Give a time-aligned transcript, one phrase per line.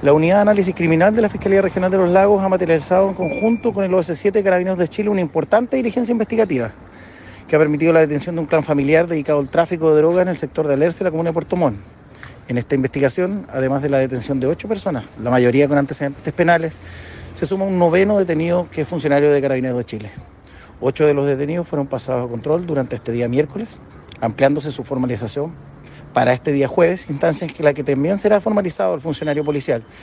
[0.00, 3.14] La unidad de análisis criminal de la Fiscalía Regional de los Lagos ha materializado en
[3.14, 6.70] conjunto con el OS7 Carabineros de Chile una importante diligencia investigativa
[7.48, 10.28] que ha permitido la detención de un clan familiar dedicado al tráfico de droga en
[10.28, 11.80] el sector de Alerce, la comuna de Puerto Montt.
[12.46, 16.80] En esta investigación, además de la detención de ocho personas, la mayoría con antecedentes penales,
[17.32, 20.10] se suma un noveno detenido que es funcionario de Carabineros de Chile.
[20.80, 23.80] Ocho de los detenidos fueron pasados a control durante este día miércoles,
[24.20, 25.52] ampliándose su formalización
[26.12, 29.82] para este día jueves, instancia en la que también será formalizado el funcionario policial.